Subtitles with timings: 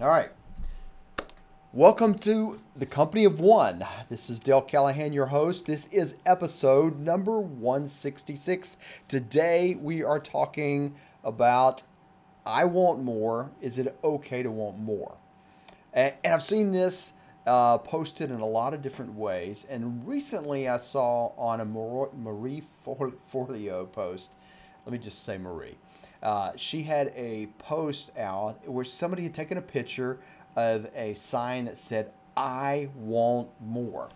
[0.00, 0.30] All right.
[1.74, 3.84] Welcome to the Company of One.
[4.08, 5.66] This is Dale Callahan, your host.
[5.66, 8.78] This is episode number 166.
[9.08, 11.82] Today we are talking about
[12.46, 13.50] I want more.
[13.60, 15.18] Is it okay to want more?
[15.92, 17.12] And, and I've seen this
[17.46, 19.66] uh, posted in a lot of different ways.
[19.68, 24.32] And recently I saw on a Marie Forleo post,
[24.86, 25.76] let me just say Marie.
[26.22, 30.18] Uh, she had a post out where somebody had taken a picture
[30.56, 34.08] of a sign that said, I want more.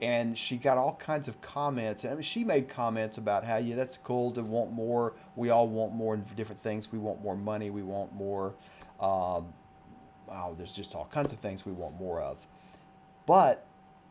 [0.00, 2.04] And she got all kinds of comments.
[2.04, 5.14] I mean, she made comments about how, yeah, that's cool to want more.
[5.36, 6.90] We all want more different things.
[6.90, 7.70] We want more money.
[7.70, 8.54] We want more.
[8.98, 9.52] Um,
[10.26, 12.44] wow, there's just all kinds of things we want more of.
[13.26, 13.64] But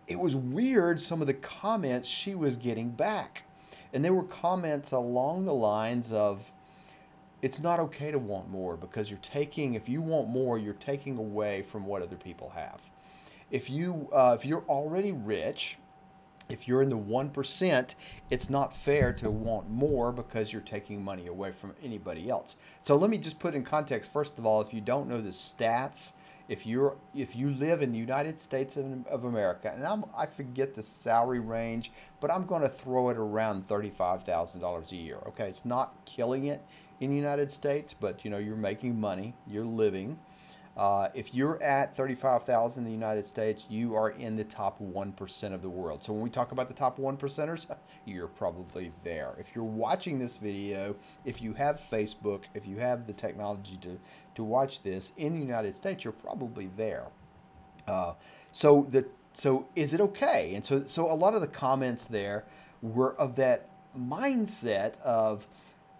[0.07, 3.43] it was weird some of the comments she was getting back.
[3.93, 6.53] And there were comments along the lines of,
[7.41, 11.17] it's not okay to want more because you're taking if you want more you're taking
[11.17, 12.79] away from what other people have.
[13.49, 15.77] If you uh, if you're already rich
[16.49, 17.95] if you're in the 1%
[18.29, 22.57] it's not fair to want more because you're taking money away from anybody else.
[22.81, 25.29] So let me just put in context first of all if you don't know the
[25.29, 26.13] stats
[26.51, 30.25] if you're if you live in the United States of, of America, and I'm, I
[30.25, 34.97] forget the salary range, but I'm going to throw it around thirty-five thousand dollars a
[34.97, 35.19] year.
[35.27, 36.61] Okay, it's not killing it
[37.01, 40.19] in the United States, but you know you're making money, you're living.
[40.77, 45.53] Uh, if you're at 35,000 in the United States, you are in the top 1%
[45.53, 46.01] of the world.
[46.01, 47.65] So when we talk about the top 1 percenters,
[48.05, 49.33] you're probably there.
[49.37, 53.99] If you're watching this video, if you have Facebook, if you have the technology to,
[54.35, 57.07] to watch this in the United States, you're probably there.
[57.85, 58.13] Uh,
[58.53, 60.53] so the so is it okay?
[60.55, 62.45] And so so a lot of the comments there
[62.81, 65.47] were of that mindset of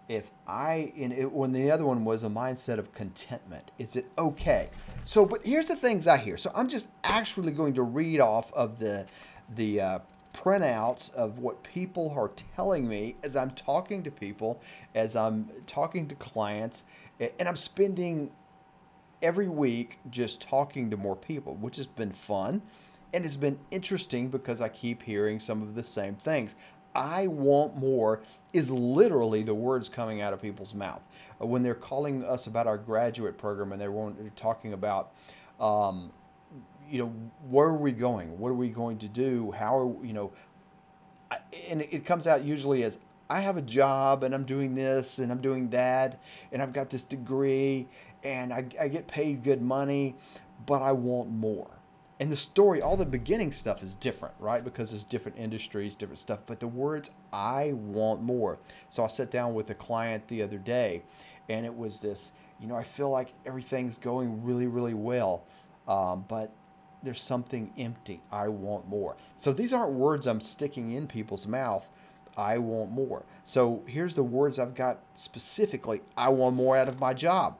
[0.08, 3.70] if I in it, when the other one was a mindset of contentment.
[3.78, 4.68] Is it okay?
[5.04, 6.36] So, but here's the things I hear.
[6.36, 9.06] So I'm just actually going to read off of the
[9.54, 9.98] the uh,
[10.34, 14.60] printouts of what people are telling me as I'm talking to people,
[14.94, 16.84] as I'm talking to clients,
[17.20, 18.30] and I'm spending
[19.20, 22.62] every week just talking to more people, which has been fun
[23.12, 26.54] and it's been interesting because I keep hearing some of the same things.
[26.94, 28.20] I want more
[28.52, 31.02] is literally the words coming out of people's mouth.
[31.40, 35.12] Uh, when they're calling us about our graduate program and they're talking about,
[35.58, 36.12] um,
[36.90, 37.12] you know,
[37.48, 38.38] where are we going?
[38.38, 39.52] What are we going to do?
[39.52, 40.32] How are, you know,
[41.68, 42.98] and it comes out usually as
[43.30, 46.20] I have a job and I'm doing this and I'm doing that
[46.52, 47.88] and I've got this degree
[48.22, 50.16] and I, I get paid good money,
[50.66, 51.70] but I want more
[52.22, 54.62] and the story, all the beginning stuff is different, right?
[54.62, 56.38] Because it's different industries, different stuff.
[56.46, 58.60] But the words, I want more.
[58.90, 61.02] So I sat down with a client the other day,
[61.48, 65.42] and it was this, you know, I feel like everything's going really, really well,
[65.88, 66.52] um, but
[67.02, 68.20] there's something empty.
[68.30, 69.16] I want more.
[69.36, 71.88] So these aren't words I'm sticking in people's mouth.
[72.36, 73.24] I want more.
[73.42, 77.58] So here's the words I've got specifically I want more out of my job.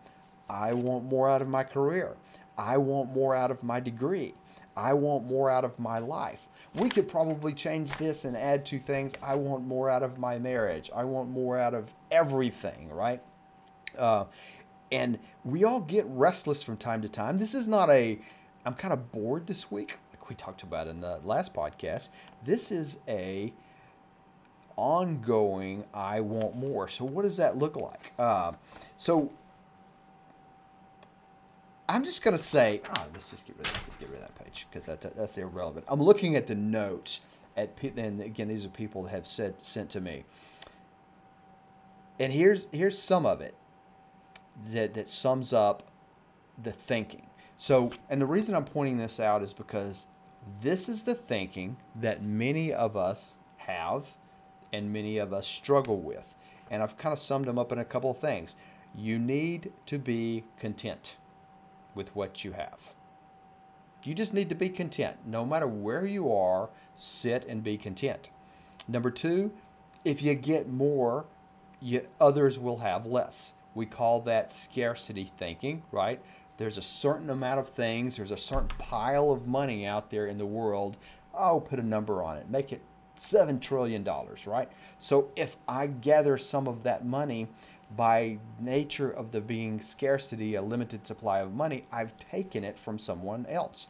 [0.48, 2.16] I want more out of my career.
[2.56, 4.34] I want more out of my degree.
[4.76, 6.48] I want more out of my life.
[6.74, 9.12] We could probably change this and add two things.
[9.22, 10.90] I want more out of my marriage.
[10.94, 13.22] I want more out of everything, right?
[13.98, 14.24] Uh,
[14.90, 17.38] and we all get restless from time to time.
[17.38, 18.18] This is not a,
[18.64, 22.08] I'm kind of bored this week, like we talked about in the last podcast.
[22.44, 23.52] This is a
[24.76, 26.88] ongoing, I want more.
[26.88, 28.12] So, what does that look like?
[28.18, 28.52] Uh,
[28.96, 29.30] so,
[31.92, 34.42] I'm just gonna say, oh, let's just get rid of that, get rid of that
[34.42, 35.84] page because that, that's irrelevant.
[35.88, 37.20] I'm looking at the notes
[37.54, 40.24] at and again these are people that have said sent to me.
[42.18, 43.54] And here's here's some of it
[44.72, 45.82] that that sums up
[46.60, 47.26] the thinking.
[47.58, 50.06] So, and the reason I'm pointing this out is because
[50.62, 54.06] this is the thinking that many of us have
[54.72, 56.34] and many of us struggle with.
[56.70, 58.56] And I've kind of summed them up in a couple of things.
[58.96, 61.16] You need to be content
[61.94, 62.94] with what you have.
[64.04, 65.18] You just need to be content.
[65.24, 68.30] No matter where you are, sit and be content.
[68.88, 69.52] Number two,
[70.04, 71.26] if you get more,
[71.80, 73.52] you, others will have less.
[73.74, 76.20] We call that scarcity thinking, right?
[76.58, 80.38] There's a certain amount of things, there's a certain pile of money out there in
[80.38, 80.96] the world.
[81.34, 82.82] I'll put a number on it, make it
[83.16, 84.06] $7 trillion,
[84.46, 84.68] right?
[84.98, 87.48] So if I gather some of that money,
[87.96, 92.98] by nature of the being scarcity, a limited supply of money, I've taken it from
[92.98, 93.86] someone else.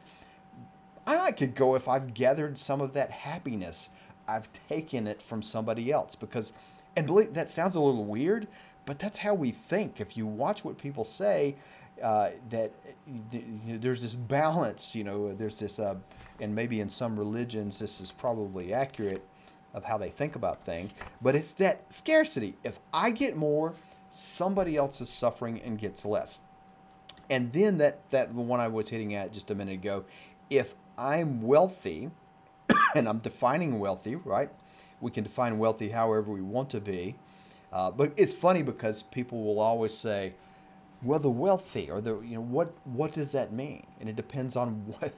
[1.07, 3.89] I could go if I've gathered some of that happiness,
[4.29, 6.53] I've taken it from somebody else because,
[6.97, 8.47] and believe that sounds a little weird,
[8.87, 10.01] but that's how we think.
[10.01, 11.57] If you watch what people say,
[12.03, 12.73] uh, that
[13.07, 14.95] you know, there's this balance.
[14.95, 15.97] You know, there's this, uh,
[16.41, 19.25] and maybe in some religions this is probably accurate
[19.75, 22.55] of how they think about things, but it's that scarcity.
[22.63, 23.75] If I get more,
[24.13, 26.43] somebody else is suffering and gets less.
[27.29, 30.05] And then that that one I was hitting at just a minute ago,
[30.51, 32.11] if I'm wealthy,
[32.95, 34.51] and I'm defining wealthy, right?
[35.01, 37.17] We can define wealthy however we want to be.
[37.73, 40.35] Uh, but it's funny because people will always say,
[41.03, 43.87] well, the wealthy or the you know what what does that mean?
[43.99, 45.13] And it depends on what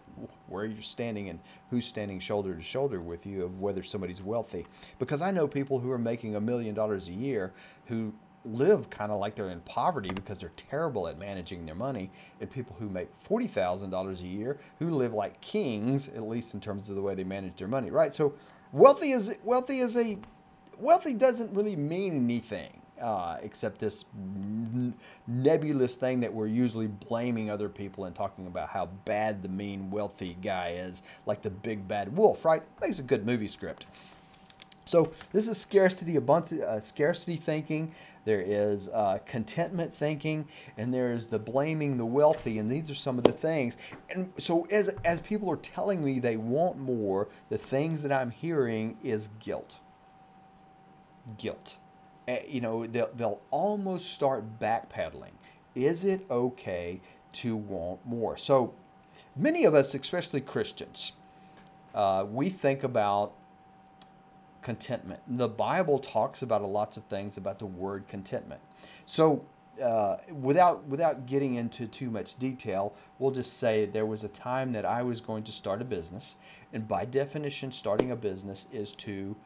[0.49, 4.67] where you're standing and who's standing shoulder to shoulder with you of whether somebody's wealthy.
[4.99, 7.53] Because I know people who are making a million dollars a year
[7.87, 8.15] who
[8.45, 12.11] live kind of like they're in poverty because they're terrible at managing their money,
[12.41, 16.55] and people who make forty thousand dollars a year who live like kings, at least
[16.55, 17.91] in terms of the way they manage their money.
[17.91, 18.15] Right.
[18.15, 18.35] So
[18.73, 20.19] wealthy is wealthy is a
[20.79, 24.05] wealthy doesn't really mean anything uh, except this
[25.27, 29.91] nebulous thing that we're usually blaming other people and talking about how bad the mean
[29.91, 32.63] wealthy guy is, like the big bad wolf, right?
[32.81, 33.87] Makes a good movie script.
[34.85, 37.95] So this is scarcity, a bunch of uh, scarcity thinking.
[38.25, 40.47] There is uh, contentment thinking,
[40.79, 43.77] and there is the blaming the wealthy, and these are some of the things.
[44.11, 48.31] And so as as people are telling me they want more, the things that I'm
[48.31, 49.77] hearing is guilt.
[51.39, 51.79] Guilt
[52.27, 55.33] Eh, you know, they'll, they'll almost start backpedaling.
[55.75, 57.01] Is it okay
[57.33, 58.37] to want more?
[58.37, 58.75] So
[59.37, 61.13] many of us, especially Christians,
[61.95, 63.35] uh, we think about
[64.65, 65.21] contentment.
[65.29, 68.61] The Bible talks about a lots of things about the word contentment.
[69.07, 69.45] So
[69.81, 74.73] uh, without without getting into too much detail, we'll just say there was a time
[74.73, 76.35] that I was going to start a business,
[76.73, 79.37] and by definition, starting a business is to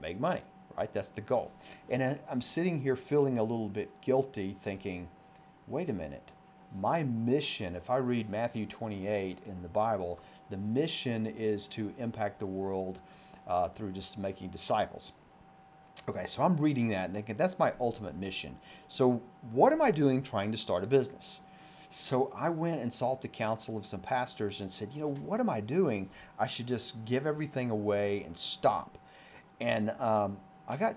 [0.00, 0.42] make money
[0.76, 0.92] right?
[0.92, 1.52] That's the goal.
[1.88, 5.08] And I'm sitting here feeling a little bit guilty, thinking,
[5.66, 6.30] wait a minute.
[6.74, 10.18] My mission, if I read Matthew 28 in the Bible,
[10.50, 12.98] the mission is to impact the world
[13.46, 15.12] uh, through just making disciples.
[16.08, 18.56] Okay, so I'm reading that and thinking that's my ultimate mission.
[18.88, 19.22] So,
[19.52, 21.40] what am I doing trying to start a business?
[21.94, 25.40] So I went and sought the counsel of some pastors and said, you know, what
[25.40, 26.08] am I doing?
[26.38, 28.96] I should just give everything away and stop.
[29.60, 30.96] And um, I got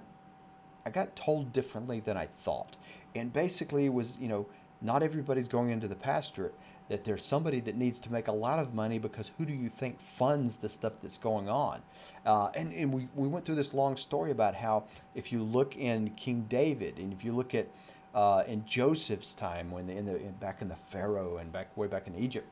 [0.86, 2.78] I got told differently than I thought.
[3.14, 4.46] And basically was, you know,
[4.82, 6.56] not everybody's going into the pastorate,
[6.90, 9.70] that there's somebody that needs to make a lot of money because who do you
[9.70, 11.82] think funds the stuff that's going on?
[12.26, 14.84] Uh, and and we, we went through this long story about how
[15.14, 17.68] if you look in King David and if you look at
[18.14, 21.88] uh, in Joseph's time when in the in, back in the Pharaoh and back way
[21.88, 22.48] back in Egypt,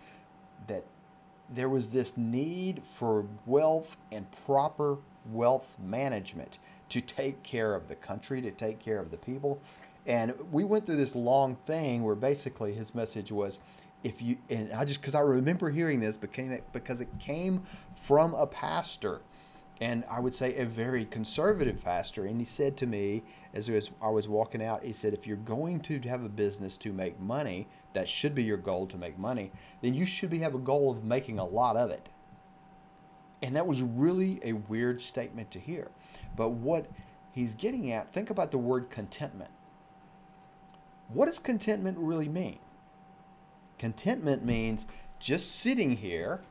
[0.67, 0.83] that
[1.49, 4.97] there was this need for wealth and proper
[5.31, 6.57] wealth management
[6.89, 9.61] to take care of the country, to take care of the people.
[10.05, 13.59] And we went through this long thing where basically his message was
[14.03, 17.63] if you and I just because I remember hearing this became because it came
[17.95, 19.21] from a pastor
[19.81, 22.25] and I would say a very conservative pastor.
[22.25, 23.23] And he said to me
[23.53, 23.69] as
[24.01, 27.19] I was walking out, he said, if you're going to have a business to make
[27.19, 29.51] money, that should be your goal to make money,
[29.81, 32.09] then you should be have a goal of making a lot of it.
[33.41, 35.89] And that was really a weird statement to hear.
[36.37, 36.85] But what
[37.33, 39.51] he's getting at, think about the word contentment.
[41.09, 42.59] What does contentment really mean?
[43.77, 44.85] Contentment means
[45.19, 46.41] just sitting here,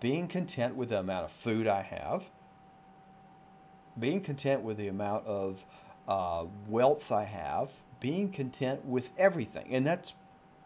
[0.00, 2.24] being content with the amount of food I have,
[3.98, 5.64] being content with the amount of
[6.08, 9.68] uh, wealth I have, being content with everything.
[9.70, 10.14] And that's,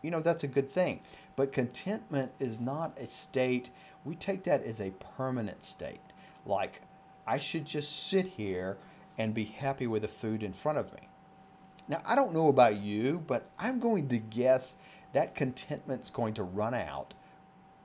[0.03, 1.01] you know, that's a good thing.
[1.37, 3.71] But contentment is not a state
[4.09, 6.01] we take that as a permanent state.
[6.47, 6.83] Like,
[7.27, 8.79] I should just sit here
[9.19, 11.09] and be happy with the food in front of me.
[11.89, 14.77] Now, I don't know about you, but I'm going to guess
[15.13, 17.15] that contentment's going to run out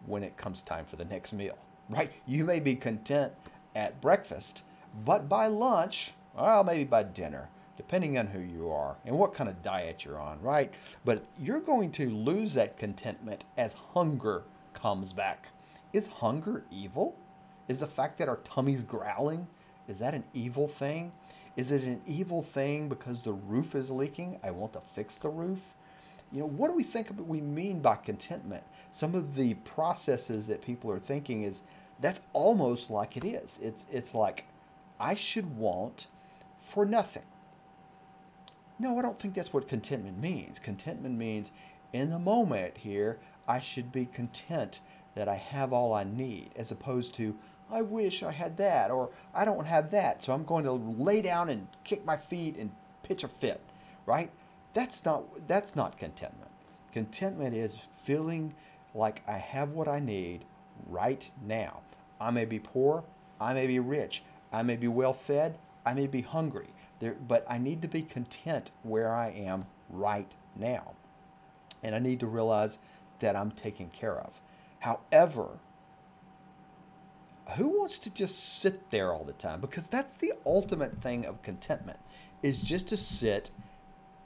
[0.05, 1.57] when it comes time for the next meal,
[1.89, 2.11] right?
[2.25, 3.33] You may be content
[3.75, 4.63] at breakfast,
[5.05, 9.49] but by lunch, well, maybe by dinner, depending on who you are and what kind
[9.49, 10.73] of diet you're on, right?
[11.05, 15.47] But you're going to lose that contentment as hunger comes back.
[15.93, 17.15] Is hunger evil?
[17.67, 19.47] Is the fact that our tummy's growling,
[19.87, 21.13] is that an evil thing?
[21.55, 24.39] Is it an evil thing because the roof is leaking?
[24.43, 25.75] I want to fix the roof.
[26.33, 28.63] You know, what do we think we mean by contentment?
[28.91, 31.61] Some of the processes that people are thinking is
[32.01, 33.59] that's almost like it is.
[33.61, 34.45] It's it's like
[34.99, 36.07] I should want
[36.57, 37.23] for nothing.
[38.79, 40.57] No, I don't think that's what contentment means.
[40.57, 41.51] Contentment means
[41.93, 44.79] in the moment here, I should be content
[45.15, 47.35] that I have all I need, as opposed to,
[47.69, 51.21] I wish I had that, or I don't have that, so I'm going to lay
[51.21, 52.71] down and kick my feet and
[53.03, 53.61] pitch a fit,
[54.07, 54.31] right?
[54.73, 56.51] That's not, that's not contentment.
[56.91, 58.53] Contentment is feeling
[58.93, 60.45] like I have what I need
[60.87, 61.81] right now.
[62.19, 63.03] I may be poor,
[63.39, 66.67] I may be rich, I may be well fed, I may be hungry,
[66.99, 70.93] there, but I need to be content where I am right now.
[71.81, 72.79] And I need to realize
[73.19, 74.39] that I'm taken care of.
[74.79, 75.59] However,
[77.57, 79.59] who wants to just sit there all the time?
[79.59, 81.99] Because that's the ultimate thing of contentment
[82.41, 83.51] is just to sit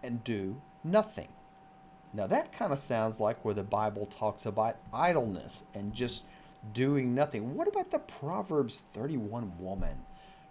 [0.04, 1.30] and do nothing.
[2.14, 6.24] Now that kind of sounds like where the Bible talks about idleness and just
[6.74, 7.56] doing nothing.
[7.56, 10.00] What about the Proverbs 31 woman?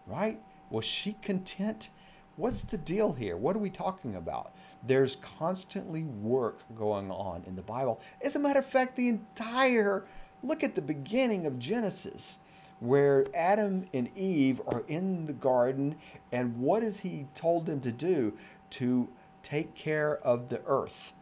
[0.07, 0.41] Right?
[0.71, 1.89] Was she content?
[2.37, 3.37] What's the deal here?
[3.37, 4.53] What are we talking about?
[4.87, 8.01] There's constantly work going on in the Bible.
[8.23, 10.05] As a matter of fact, the entire
[10.43, 12.39] look at the beginning of Genesis
[12.79, 15.97] where Adam and Eve are in the garden
[16.31, 18.37] and what is he told them to do
[18.69, 19.09] to
[19.47, 21.13] take care of the earth,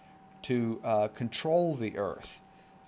[0.42, 2.40] to uh, control the earth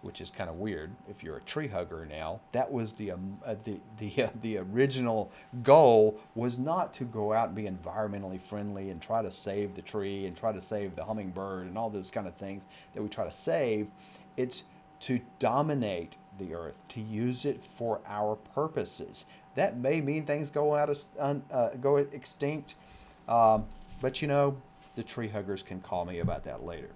[0.07, 2.39] which is kind of weird if you're a tree hugger now.
[2.53, 5.33] That was the um, uh, the the uh, the original
[5.65, 9.83] goal was not to go out and be environmentally friendly and try to save the
[9.83, 13.09] tree and try to save the hummingbird and all those kind of things that we
[13.09, 13.89] try to save.
[14.37, 14.63] It's
[15.01, 19.25] to dominate the earth, to use it for our purposes.
[19.57, 22.77] That may mean things go out of uh, go extinct,
[23.29, 23.67] um,
[24.01, 24.57] but you know
[24.97, 26.91] the tree huggers can call me about that later.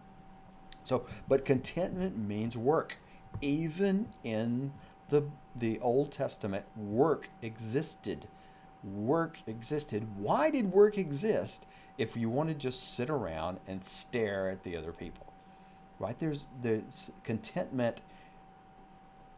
[0.83, 2.99] So, but contentment means work.
[3.41, 4.73] Even in
[5.09, 8.27] the the Old Testament, work existed.
[8.83, 10.07] Work existed.
[10.17, 11.67] Why did work exist
[11.99, 15.33] if you want to just sit around and stare at the other people?
[15.99, 16.19] Right?
[16.19, 18.01] There's there's contentment.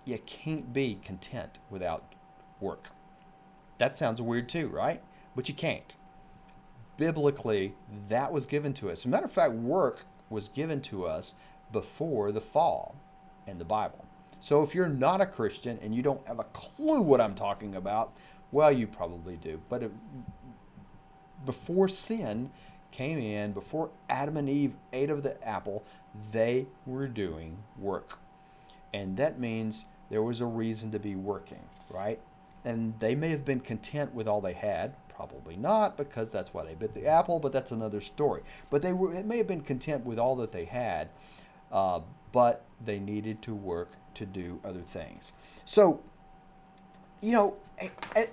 [0.05, 2.15] You can't be content without
[2.61, 2.91] work.
[3.79, 5.03] That sounds weird too, right?
[5.35, 5.95] But you can't.
[6.97, 7.75] Biblically,
[8.09, 9.01] that was given to us.
[9.01, 11.35] As a matter of fact, work was given to us
[11.73, 12.97] before the fall
[13.47, 14.05] in the Bible.
[14.41, 17.77] So if you're not a Christian and you don't have a clue what I'm talking
[17.77, 18.13] about,
[18.51, 19.61] well, you probably do.
[19.69, 19.93] But it,
[21.47, 22.51] before sin
[22.91, 25.85] came in, before Adam and Eve ate of the apple,
[26.33, 28.19] they were doing work.
[28.93, 32.21] And that means there was a reason to be working, right?
[32.65, 36.65] And they may have been content with all they had, Probably not, because that's why
[36.65, 38.43] they bit the apple, but that's another story.
[38.71, 41.11] But they were, it may have been content with all that they had,
[41.71, 42.01] uh,
[42.33, 45.33] but they needed to work to do other things.
[45.65, 46.01] So,
[47.21, 47.57] you know,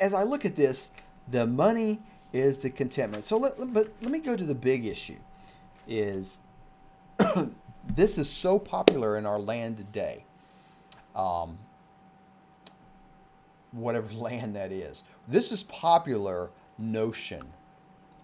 [0.02, 0.90] as I look at this,
[1.28, 2.00] the money
[2.34, 3.24] is the contentment.
[3.24, 5.20] So, let, but let me go to the big issue.
[5.88, 6.40] Is
[7.96, 10.24] this is so popular in our land today?
[11.16, 11.60] Um,
[13.72, 15.04] whatever land that is.
[15.28, 16.50] This is popular
[16.80, 17.44] notion.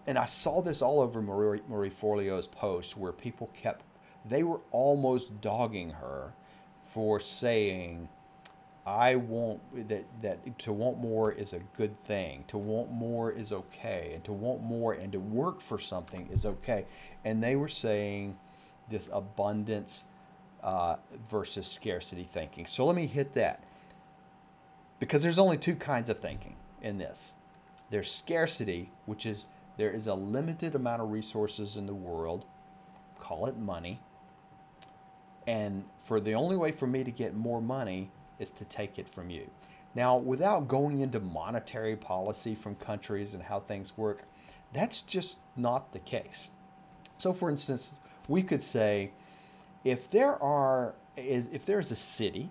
[0.08, 3.84] And I saw this all over Marie, Marie Forleo's posts where people kept,
[4.24, 6.34] they were almost dogging her
[6.84, 8.08] for saying,
[8.86, 12.44] I want that, that to want more is a good thing.
[12.50, 14.12] To want more is okay.
[14.14, 16.86] And to want more and to work for something is okay.
[17.24, 18.38] And they were saying
[18.88, 20.04] this abundance
[20.64, 20.98] uh,
[21.30, 22.68] versus scarcity thinking.
[22.68, 23.64] So let me hit that.
[25.00, 27.36] Because there's only two kinds of thinking in this
[27.90, 32.46] there's scarcity, which is there is a limited amount of resources in the world,
[33.20, 34.00] call it money.
[35.48, 39.08] And for the only way for me to get more money is to take it
[39.08, 39.50] from you.
[39.94, 44.24] Now, without going into monetary policy from countries and how things work,
[44.74, 46.52] that's just not the case.
[47.18, 47.94] So, for instance,
[48.28, 49.12] we could say
[49.84, 52.50] if there are is if there is a city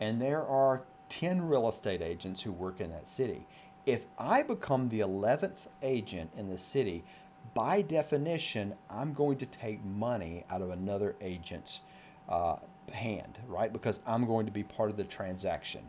[0.00, 3.46] and there are 10 real estate agents who work in that city
[3.86, 7.04] if I become the 11th agent in the city,
[7.52, 11.80] by definition, I'm going to take money out of another agent's
[12.28, 12.56] uh,
[12.92, 13.72] hand, right?
[13.72, 15.82] Because I'm going to be part of the transaction.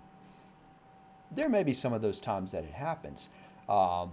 [1.31, 3.29] There may be some of those times that it happens,
[3.67, 4.11] um,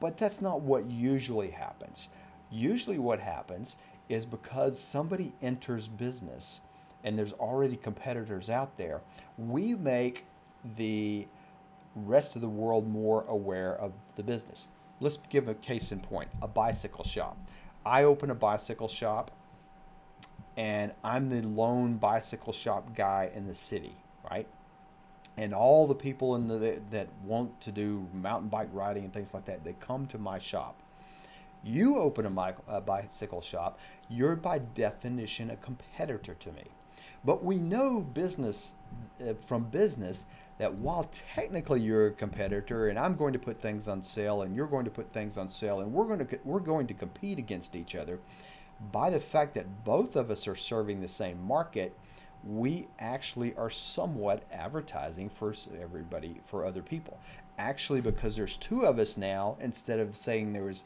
[0.00, 2.08] but that's not what usually happens.
[2.50, 3.76] Usually, what happens
[4.08, 6.60] is because somebody enters business
[7.02, 9.00] and there's already competitors out there,
[9.36, 10.26] we make
[10.76, 11.26] the
[11.94, 14.66] rest of the world more aware of the business.
[15.00, 17.36] Let's give a case in point a bicycle shop.
[17.84, 19.30] I open a bicycle shop
[20.56, 23.96] and I'm the lone bicycle shop guy in the city,
[24.30, 24.46] right?
[25.36, 29.32] And all the people in the that want to do mountain bike riding and things
[29.32, 30.78] like that, they come to my shop.
[31.64, 33.78] You open a, a bicycle shop,
[34.10, 36.64] you're by definition a competitor to me.
[37.24, 38.72] But we know business
[39.20, 40.24] uh, from business
[40.58, 44.54] that while technically you're a competitor and I'm going to put things on sale and
[44.54, 47.38] you're going to put things on sale and we're going to we're going to compete
[47.38, 48.18] against each other,
[48.90, 51.96] by the fact that both of us are serving the same market,
[52.44, 57.18] we actually are somewhat advertising for everybody, for other people.
[57.58, 60.82] Actually, because there's two of us now, instead of saying there was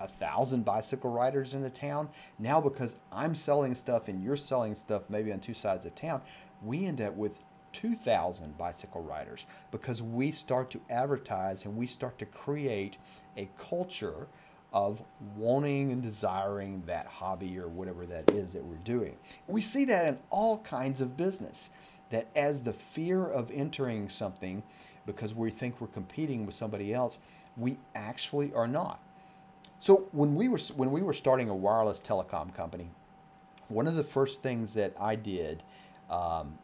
[0.00, 4.74] a thousand bicycle riders in the town, now because I'm selling stuff and you're selling
[4.74, 6.22] stuff maybe on two sides of town,
[6.62, 7.40] we end up with
[7.72, 12.96] 2,000 bicycle riders because we start to advertise and we start to create
[13.36, 14.26] a culture
[14.72, 15.02] of
[15.36, 19.16] wanting and desiring that hobby or whatever that is that we're doing.
[19.46, 21.70] We see that in all kinds of business.
[22.10, 24.64] That as the fear of entering something
[25.06, 27.18] because we think we're competing with somebody else,
[27.56, 29.00] we actually are not.
[29.80, 32.90] So when we were when we were starting a wireless telecom company,
[33.68, 35.62] one of the first things that I did
[36.10, 36.58] um,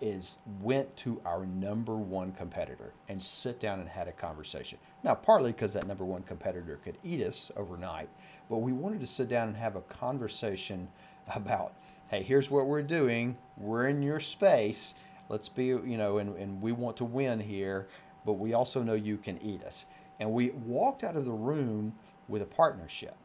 [0.00, 4.78] is went to our number one competitor and sit down and had a conversation.
[5.04, 8.08] Now, partly because that number one competitor could eat us overnight,
[8.50, 10.88] but we wanted to sit down and have a conversation
[11.34, 11.72] about,
[12.08, 13.36] hey, here's what we're doing.
[13.56, 14.94] We're in your space.
[15.28, 17.86] Let's be, you know, and, and we want to win here,
[18.26, 19.86] but we also know you can eat us.
[20.18, 21.94] And we walked out of the room
[22.28, 23.16] with a partnership,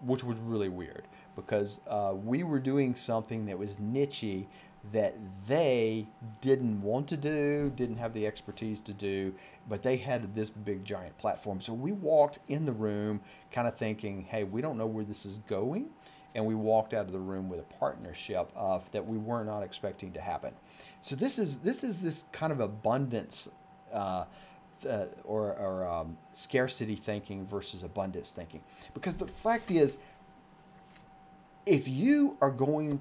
[0.00, 1.04] which was really weird
[1.36, 4.46] because uh, we were doing something that was nichey
[4.92, 5.14] that
[5.46, 6.06] they
[6.40, 9.34] didn't want to do, didn't have the expertise to do,
[9.68, 11.60] but they had this big giant platform.
[11.60, 13.20] So we walked in the room
[13.52, 15.90] kind of thinking, hey, we don't know where this is going.
[16.34, 19.62] And we walked out of the room with a partnership of that we were not
[19.62, 20.54] expecting to happen.
[21.00, 23.48] So this is this is this kind of abundance
[23.92, 24.24] uh,
[24.86, 28.62] uh, or, or um, scarcity thinking versus abundance thinking.
[28.94, 29.98] Because the fact is,
[31.66, 33.00] if you are going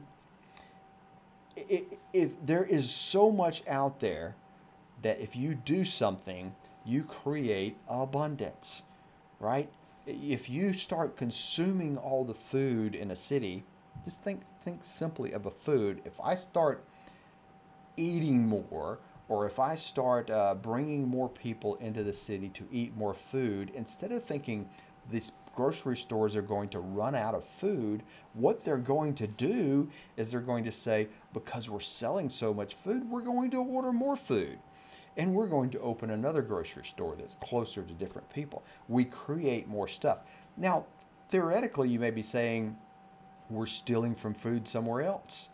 [2.14, 4.36] if there is so much out there
[5.02, 6.56] that if you do something,
[6.86, 8.84] you create abundance,
[9.40, 9.70] right?
[10.06, 13.64] If you start consuming all the food in a city,
[14.06, 16.02] just think think simply of a food.
[16.06, 16.84] If I start
[17.98, 22.96] eating more, or if I start uh, bringing more people into the city to eat
[22.96, 24.70] more food, instead of thinking
[25.10, 29.90] these grocery stores are going to run out of food, what they're going to do
[30.16, 33.92] is they're going to say, because we're selling so much food, we're going to order
[33.92, 34.60] more food.
[35.18, 38.64] And we're going to open another grocery store that's closer to different people.
[38.88, 40.20] We create more stuff.
[40.56, 40.86] Now,
[41.30, 42.78] theoretically, you may be saying,
[43.50, 45.50] we're stealing from food somewhere else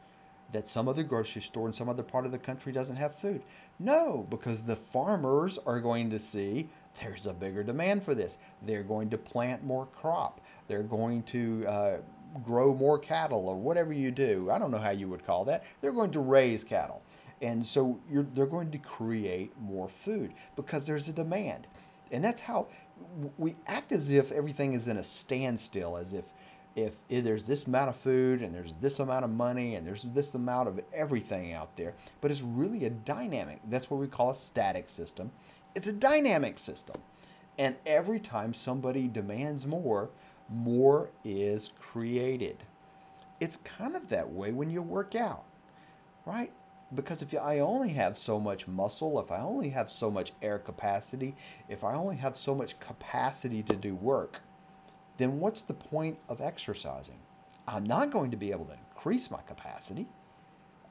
[0.54, 3.44] that some other grocery store in some other part of the country doesn't have food.
[3.80, 6.70] No, because the farmers are going to see
[7.02, 8.38] there's a bigger demand for this.
[8.62, 10.42] They're going to plant more crop.
[10.68, 11.98] They're going to uh,
[12.44, 14.50] grow more cattle or whatever you do.
[14.52, 15.64] I don't know how you would call that.
[15.82, 17.02] They're going to raise cattle.
[17.42, 21.68] And so they're going to create more food because there's a demand.
[22.12, 22.68] And that's how
[23.38, 26.26] we act as if everything is in a standstill, as if
[26.76, 30.04] if, if there's this amount of food and there's this amount of money and there's
[30.04, 33.60] this amount of everything out there, but it's really a dynamic.
[33.70, 35.32] That's what we call a static system.
[35.76, 37.02] It's a dynamic system.
[37.58, 40.10] And every time somebody demands more,
[40.50, 42.64] more is created.
[43.40, 45.44] It's kind of that way when you work out,
[46.26, 46.52] right?
[46.94, 50.60] Because if I only have so much muscle, if I only have so much air
[50.60, 51.36] capacity,
[51.68, 54.42] if I only have so much capacity to do work,
[55.18, 57.20] then what's the point of exercising?
[57.68, 60.08] I'm not going to be able to increase my capacity.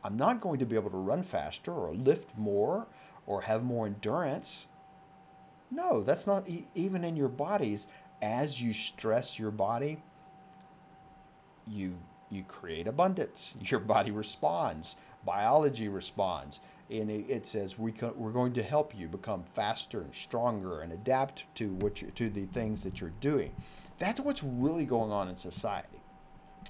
[0.05, 2.87] I'm not going to be able to run faster or lift more
[3.27, 4.67] or have more endurance.
[5.71, 7.87] No, that's not e- even in your bodies.
[8.21, 10.03] As you stress your body,
[11.67, 11.99] you
[12.31, 13.55] you create abundance.
[13.61, 14.97] Your body responds.
[15.25, 16.61] Biology responds
[16.93, 20.81] and it, it says we co- we're going to help you become faster and stronger
[20.83, 23.55] and adapt to what you to the things that you're doing.
[23.99, 26.01] That's what's really going on in society.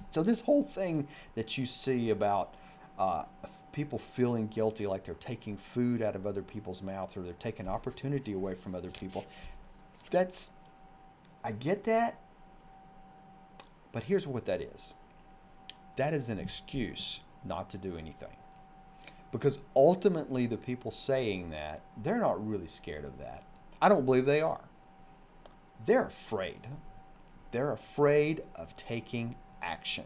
[0.09, 2.55] So this whole thing that you see about
[2.97, 3.23] uh,
[3.71, 7.67] people feeling guilty, like they're taking food out of other people's mouth or they're taking
[7.67, 9.25] opportunity away from other people,
[10.09, 10.51] that's
[11.43, 12.19] I get that,
[13.91, 14.93] but here's what that is.
[15.97, 18.29] That is an excuse not to do anything.
[19.33, 23.43] Because ultimately, the people saying that, they're not really scared of that.
[23.81, 24.61] I don't believe they are.
[25.85, 26.67] They're afraid.
[27.51, 30.05] They're afraid of taking action.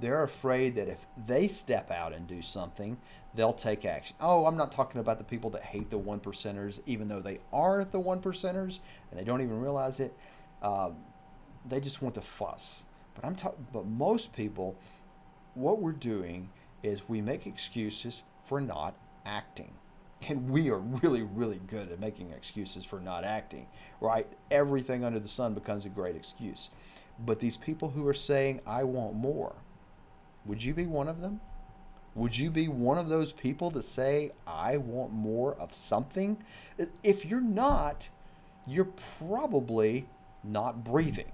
[0.00, 2.98] They're afraid that if they step out and do something,
[3.36, 4.16] they'll take action.
[4.20, 7.38] Oh, I'm not talking about the people that hate the one percenters, even though they
[7.52, 10.12] are the one percenters and they don't even realize it.
[10.62, 10.96] Um,
[11.64, 12.82] they just want to fuss.
[13.14, 13.68] But I'm talking.
[13.72, 14.76] But most people,
[15.54, 16.50] what we're doing
[16.82, 18.94] is we make excuses for not
[19.26, 19.72] acting.
[20.28, 23.66] And we are really, really good at making excuses for not acting,
[24.00, 24.26] right?
[24.50, 26.70] Everything under the sun becomes a great excuse.
[27.24, 29.54] But these people who are saying, I want more,
[30.46, 31.40] would you be one of them?
[32.14, 36.38] Would you be one of those people to say, I want more of something?
[37.02, 38.08] If you're not,
[38.66, 40.06] you're probably
[40.42, 41.32] not breathing.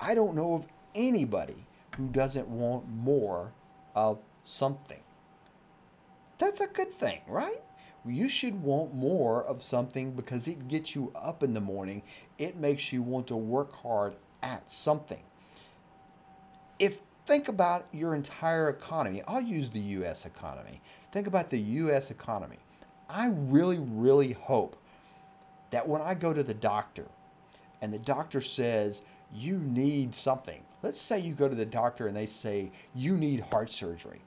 [0.00, 3.52] I don't know of anybody who doesn't want more
[3.94, 5.00] of something.
[6.42, 7.62] That's a good thing, right?
[8.04, 12.02] You should want more of something because it gets you up in the morning.
[12.36, 15.22] It makes you want to work hard at something.
[16.80, 20.80] If think about your entire economy, I'll use the US economy.
[21.12, 22.58] Think about the US economy.
[23.08, 24.76] I really, really hope
[25.70, 27.06] that when I go to the doctor
[27.80, 29.02] and the doctor says,
[29.32, 33.42] you need something, let's say you go to the doctor and they say, you need
[33.52, 34.22] heart surgery.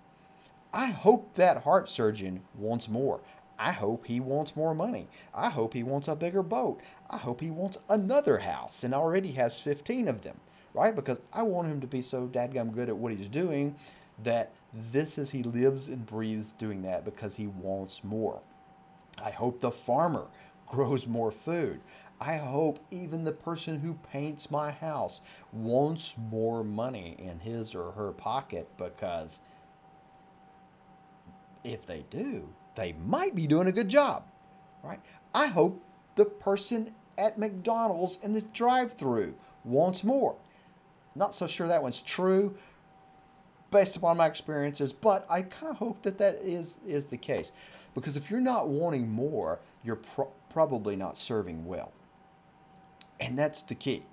[0.75, 3.21] I hope that heart surgeon wants more.
[3.57, 5.07] I hope he wants more money.
[5.33, 6.81] I hope he wants a bigger boat.
[7.09, 10.41] I hope he wants another house and already has 15 of them,
[10.73, 10.93] right?
[10.93, 13.77] Because I want him to be so dadgum good at what he's doing
[14.21, 18.41] that this is he lives and breathes doing that because he wants more.
[19.23, 20.25] I hope the farmer
[20.67, 21.79] grows more food.
[22.19, 25.21] I hope even the person who paints my house
[25.53, 29.39] wants more money in his or her pocket because
[31.65, 34.23] if they do, they might be doing a good job,
[34.83, 34.99] right?
[35.33, 35.83] I hope
[36.15, 40.35] the person at McDonald's in the drive-through wants more.
[41.15, 42.55] Not so sure that one's true
[43.71, 47.51] based upon my experiences, but I kind of hope that that is is the case.
[47.93, 51.91] Because if you're not wanting more, you're pro- probably not serving well.
[53.19, 54.03] And that's the key.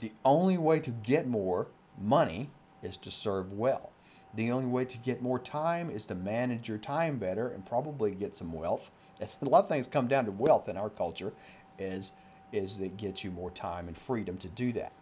[0.00, 2.50] The only way to get more money
[2.82, 3.91] is to serve well.
[4.34, 8.12] The only way to get more time is to manage your time better and probably
[8.12, 8.90] get some wealth.
[9.20, 11.32] As a lot of things come down to wealth in our culture,
[11.78, 12.12] is
[12.52, 14.92] is that gets you more time and freedom to do that.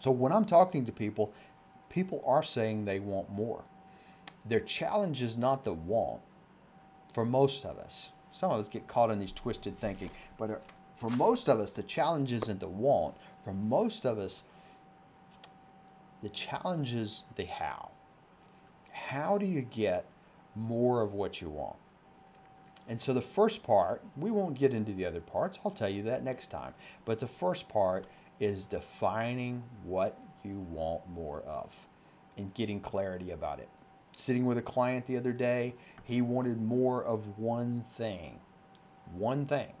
[0.00, 1.32] So when I'm talking to people,
[1.88, 3.62] people are saying they want more.
[4.44, 6.20] Their challenge is not the want.
[7.10, 10.54] For most of us, some of us get caught in these twisted thinking, but uh,
[10.96, 13.14] for most of us, the challenge isn't the want.
[13.44, 14.44] For most of us,
[16.22, 17.92] the challenge is the how
[18.92, 20.06] how do you get
[20.54, 21.76] more of what you want?
[22.88, 25.58] And so the first part, we won't get into the other parts.
[25.64, 26.74] I'll tell you that next time.
[27.04, 28.06] But the first part
[28.40, 31.86] is defining what you want more of
[32.36, 33.68] and getting clarity about it.
[34.14, 35.74] Sitting with a client the other day,
[36.04, 38.40] he wanted more of one thing.
[39.14, 39.72] One thing.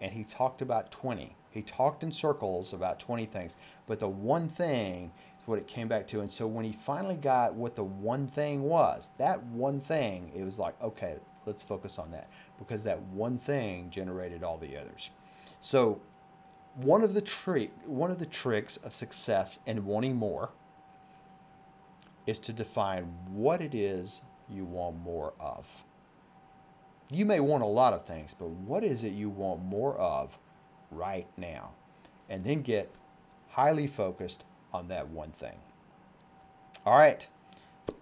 [0.00, 1.36] And he talked about 20.
[1.50, 3.56] He talked in circles about 20 things.
[3.86, 5.12] But the one thing
[5.46, 6.20] what it came back to.
[6.20, 10.42] And so when he finally got what the one thing was, that one thing, it
[10.44, 12.28] was like, okay, let's focus on that
[12.58, 15.10] because that one thing generated all the others.
[15.60, 16.00] So
[16.74, 20.50] one of the trick, one of the tricks of success and wanting more
[22.26, 25.84] is to define what it is you want more of.
[27.10, 30.38] You may want a lot of things, but what is it you want more of
[30.90, 31.72] right now?
[32.28, 32.90] And then get
[33.50, 34.42] highly focused
[34.74, 35.56] on that one thing.
[36.84, 37.26] All right.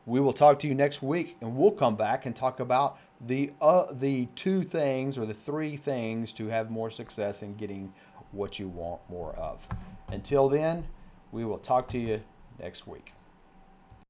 [0.06, 3.52] We will talk to you next week and we'll come back and talk about the
[3.60, 7.92] uh, the two things or the three things to have more success in getting
[8.32, 9.68] what you want more of.
[10.08, 10.86] Until then,
[11.30, 12.22] we will talk to you
[12.58, 13.12] next week.